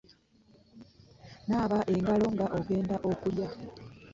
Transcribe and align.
Naaba 1.47 1.79
engalo 1.93 2.25
nga 2.33 2.45
ogenda 2.57 2.95
okulya. 3.11 3.47